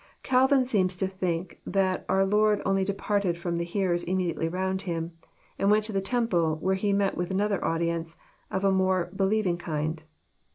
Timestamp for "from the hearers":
3.37-4.01